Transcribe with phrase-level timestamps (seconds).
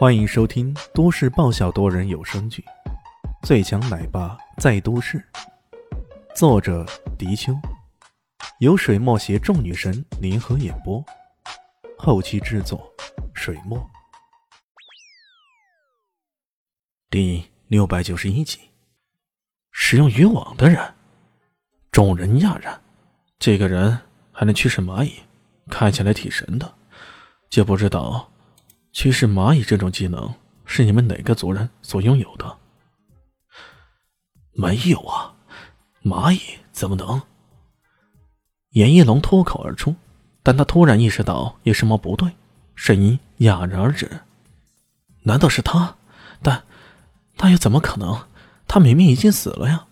[0.00, 2.64] 欢迎收听都市爆笑多人有声剧
[3.46, 5.18] 《最强奶爸在都市》，
[6.34, 6.86] 作者：
[7.18, 7.52] 迪秋，
[8.60, 11.04] 由水墨携众女神联合演播，
[11.98, 12.90] 后期制作：
[13.34, 13.78] 水墨。
[17.10, 18.58] 第六百九十一集，
[19.70, 20.94] 使用渔网的人，
[21.92, 22.80] 众人讶然，
[23.38, 24.00] 这个人
[24.32, 25.16] 还能驱使蚂蚁，
[25.68, 26.74] 看起来挺神的，
[27.50, 28.29] 就不知道。
[28.92, 32.58] 驱使蚂蚁这种技能是你们哪个族人所拥有的？
[34.52, 35.34] 没有啊，
[36.02, 36.40] 蚂蚁
[36.72, 37.22] 怎么能？
[38.70, 39.94] 严一龙脱口而出，
[40.42, 42.30] 但他突然意识到有什么不对，
[42.74, 44.10] 声音哑然而止。
[45.22, 45.96] 难道是他？
[46.42, 46.64] 但，
[47.36, 48.26] 那又怎么可能？
[48.66, 49.86] 他明明已经死了呀！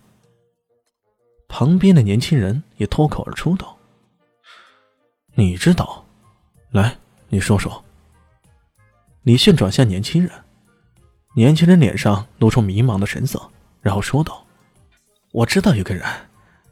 [1.47, 3.77] 旁边的年轻人也脱口而出道
[5.35, 6.05] ：“你知道？
[6.71, 6.97] 来，
[7.29, 7.83] 你说说。”
[9.29, 10.31] 李迅转向年轻人，
[11.35, 13.39] 年轻人脸上露出迷茫的神色，
[13.79, 14.43] 然后说道
[15.31, 16.03] ：“我知道有个人，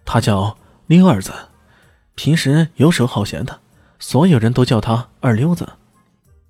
[0.04, 1.32] 他叫溜二子，
[2.16, 3.60] 平时游手好闲的，
[4.00, 5.70] 所有人都叫他二溜子。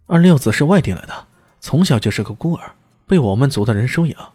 [0.06, 1.28] 二溜子是外地来的，
[1.60, 2.72] 从小就是个孤儿，
[3.06, 4.32] 被我们族的人收养。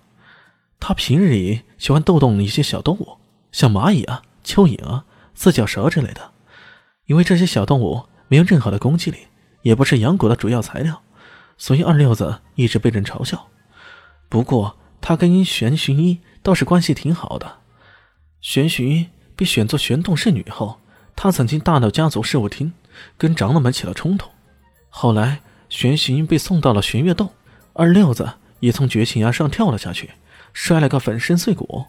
[0.79, 3.17] 他平日里喜欢逗弄一些小动物，
[3.51, 6.33] 像蚂蚁啊、蚯蚓啊、四脚蛇之类的，
[7.07, 9.21] 因为这些小动物没有任何的攻击力，
[9.63, 11.01] 也不是养蛊的主要材料。”
[11.57, 13.49] 所以二六子一直被人嘲笑。
[14.29, 17.59] 不过他跟玄寻一倒是关系挺好的。
[18.41, 20.81] 玄寻一被选做玄洞圣女后，
[21.15, 22.73] 他曾经大闹家族事务厅，
[23.17, 24.31] 跟长老们起了冲突。
[24.89, 27.31] 后来玄寻一被送到了玄月洞，
[27.73, 30.11] 二六子也从绝情崖上跳了下去，
[30.53, 31.85] 摔了个粉身碎骨。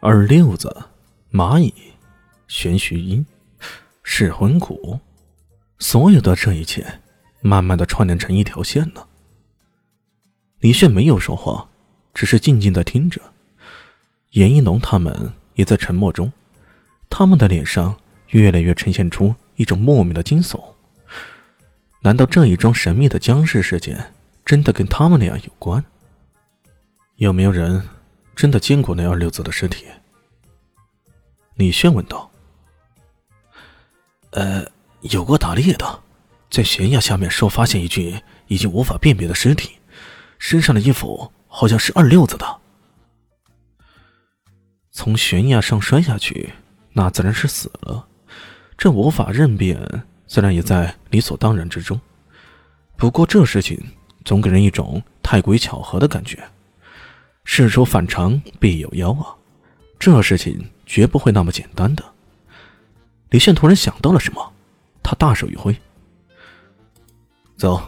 [0.00, 0.84] 二六子、
[1.32, 1.74] 蚂蚁、
[2.46, 3.24] 玄寻一、
[4.02, 5.00] 噬魂谷，
[5.78, 7.00] 所有的这一切。
[7.40, 9.06] 慢慢的串联成一条线了。
[10.60, 11.68] 李炫没有说话，
[12.12, 13.20] 只是静静的听着。
[14.32, 16.32] 严一龙他们也在沉默中，
[17.08, 17.96] 他们的脸上
[18.28, 20.60] 越来越呈现出一种莫名的惊悚。
[22.00, 24.12] 难道这一桩神秘的僵尸事件
[24.44, 25.84] 真的跟他们俩有关？
[27.16, 27.88] 有没有人
[28.36, 29.86] 真的见过那二六子的尸体？
[31.54, 32.30] 李炫问道。
[34.30, 34.64] 呃，
[35.00, 36.00] 有过打猎的。
[36.50, 39.72] 在悬崖下面说发现一具已经无法辨别的尸体，
[40.38, 42.60] 身上的衣服好像是二六子的。
[44.90, 46.52] 从悬崖上摔下去，
[46.92, 48.06] 那自然是死了。
[48.76, 52.00] 这无法认辨，自然也在理所当然之中。
[52.96, 53.80] 不过这事情
[54.24, 56.42] 总给人一种太过于巧合的感觉。
[57.44, 59.34] 事出反常必有妖啊！
[59.98, 62.04] 这事情绝不会那么简单的。
[63.30, 64.52] 李炫突然想到了什么，
[65.02, 65.74] 他大手一挥。
[67.58, 67.82] 走，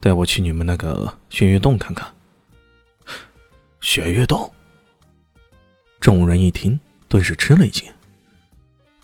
[0.00, 2.12] 带我去你们那个玄月洞看看。
[3.80, 4.52] 玄月洞。
[6.00, 7.88] 众人一听，顿时吃了一惊。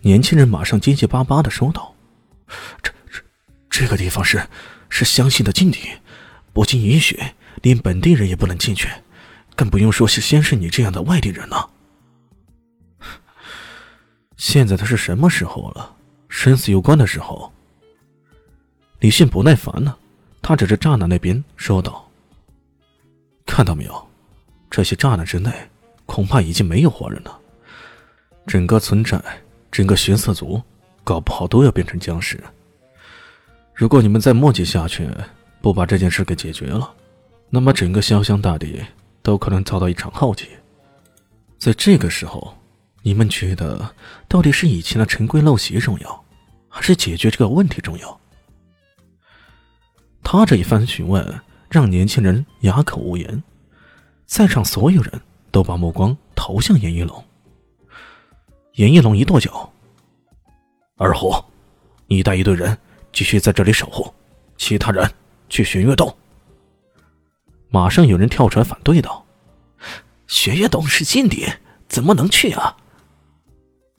[0.00, 1.94] 年轻人马上结结巴巴的说道
[2.82, 3.22] ：“这、这、
[3.70, 4.44] 这个地方是
[4.88, 5.78] 是相信的禁地，
[6.52, 7.16] 不经允许，
[7.62, 8.88] 连本地人也不能进去，
[9.54, 11.70] 更不用说是先是你这样的外地人了。
[14.36, 15.94] 现在他是什么时候了？
[16.28, 17.52] 生死攸关的时候。”
[19.00, 19.98] 李信不耐烦了，
[20.42, 22.08] 他指着栅栏那边说道
[23.46, 24.08] ：“看到没有？
[24.70, 25.52] 这些栅栏之内
[26.06, 27.38] 恐怕已经没有活人了。
[28.46, 29.22] 整个村寨，
[29.70, 30.60] 整个玄色族，
[31.04, 32.42] 搞不好都要变成僵尸。
[33.74, 35.08] 如果你们再墨迹下去，
[35.60, 36.92] 不把这件事给解决了，
[37.48, 38.84] 那么整个潇湘大地
[39.22, 40.46] 都可能遭到一场浩劫。
[41.58, 42.56] 在这个时候，
[43.02, 43.94] 你们觉得
[44.28, 46.24] 到底是以前的陈规陋习重要，
[46.68, 48.18] 还是解决这个问题重要？”
[50.32, 53.42] 他这一番询问让年轻人哑口无言，
[54.26, 55.20] 在场所有人
[55.50, 57.24] 都把目光投向严一龙。
[58.74, 59.72] 严一龙一跺脚
[60.96, 61.34] ：“二虎，
[62.06, 62.78] 你带一队人
[63.12, 64.14] 继续在这里守护，
[64.56, 65.12] 其他人
[65.48, 66.16] 去玄月洞。”
[67.68, 69.26] 马上有人跳出来反对道
[70.28, 71.44] ：“玄月洞是禁地，
[71.88, 72.76] 怎么能去啊？”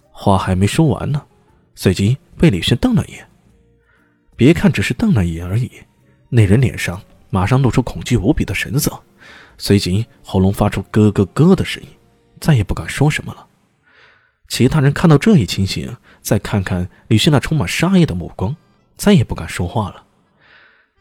[0.10, 1.26] 话还没说完呢，
[1.76, 3.28] 随即被李轩瞪了一眼。
[4.38, 5.70] 别看只是瞪了一眼而已。
[6.34, 9.04] 那人脸上马上露出恐惧无比的神色，
[9.58, 11.90] 随即喉咙发出咯咯咯的声音，
[12.40, 13.46] 再也不敢说什么了。
[14.48, 18.56] 其他人看到这一情形，再看看李炫那充满杀意的目光，
[18.96, 20.04] 再也不敢说话了。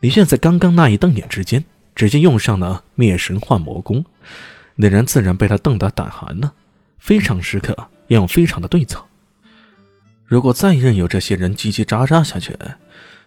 [0.00, 4.04] 李炫在刚刚那一瞪眼之间，直接用上了灭神幻魔功，
[4.74, 6.54] 那人自然被他瞪得胆寒了。
[6.98, 7.72] 非常时刻
[8.08, 9.04] 要用非常的对策。
[10.26, 12.56] 如果再任由这些人叽叽喳喳下去，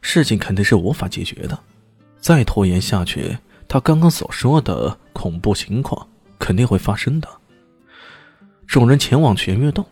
[0.02, 1.60] 事情肯定是无法解决的。
[2.24, 3.38] 再拖延下去，
[3.68, 6.08] 他刚刚所说的恐怖情况
[6.40, 7.28] 肯定会发生的。
[8.66, 9.86] 众人前往玄月洞，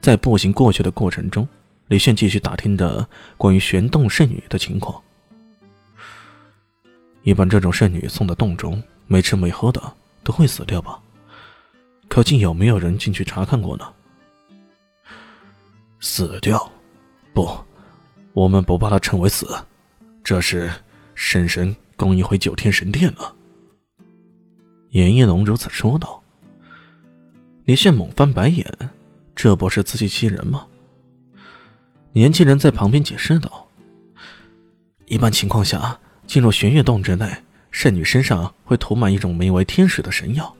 [0.00, 1.48] 在步行过去的过程中，
[1.86, 5.00] 李炫继续打听着关于玄洞圣女的情况。
[7.22, 9.80] 一般这种圣女送到洞中，没吃没喝的
[10.24, 10.98] 都会死掉吧？
[12.08, 13.88] 可竟有没有人进去查看过呢？
[16.00, 16.72] 死掉？
[17.32, 17.48] 不，
[18.32, 19.56] 我们不把它称为死，
[20.24, 20.68] 这是
[21.20, 23.34] 圣神供一回九天神殿了。
[24.90, 26.22] 严一龙如此说道。
[27.64, 28.64] 李炫猛翻白眼，
[29.34, 30.64] 这不是自欺欺人吗？
[32.12, 33.66] 年轻人在旁边解释道
[35.06, 37.26] ：“一般情况下。”进入玄月洞之内，
[37.70, 40.54] 圣女身上会涂满一种名为天使的神药，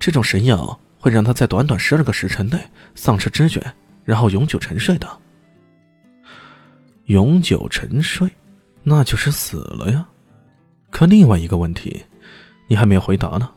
[0.00, 2.58] 这种神药会让她在短短十二个时辰内
[2.94, 3.62] 丧失知觉，
[4.02, 5.06] 然后永久沉睡的。
[7.04, 8.28] 永久沉睡，
[8.84, 10.06] 那就是死了呀。
[10.90, 12.04] 可另外一个问题，
[12.68, 13.50] 你还没有回答呢。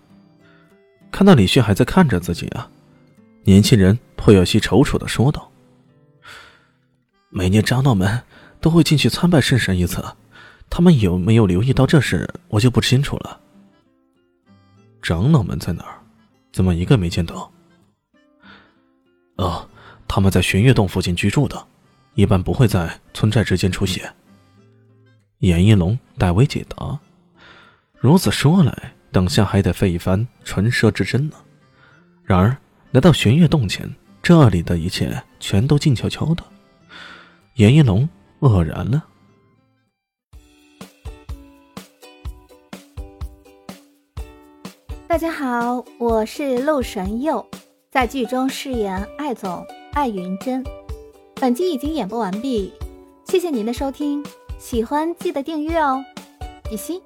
[1.12, 2.68] 看到李旭还在看着自己啊，
[3.44, 5.51] 年轻人颇有些踌躇的说道
[7.29, 8.24] ：“每年长老们
[8.59, 10.03] 都会进去参拜圣神一次。”
[10.69, 13.39] 他们有没有留意到这事，我就不清楚了。
[15.01, 16.01] 长老们在哪儿？
[16.51, 17.50] 怎么一个没见到？
[19.38, 19.65] 哦，
[20.09, 21.65] 他们在玄月洞附近居住的，
[22.15, 24.13] 一般不会在村寨之间出现。
[25.39, 27.00] 严一龙代为解答。
[27.94, 31.36] 如此说来，等下还得费一番唇舌之争呢。
[32.24, 32.57] 然而
[32.92, 33.88] 来到玄月洞前，
[34.24, 36.44] 这里的一切全都静悄悄的。
[37.56, 38.07] 严一龙
[38.39, 39.04] 愕然了。
[45.07, 47.45] 大家好，我是陆神佑，
[47.92, 50.63] 在剧中饰演艾总艾云珍。
[51.36, 52.74] 本集已经演播完毕，
[53.25, 54.24] 谢谢您的收听，
[54.59, 56.04] 喜欢记得订阅哦，
[56.69, 57.01] 比心。